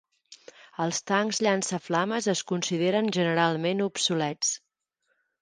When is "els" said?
0.85-1.01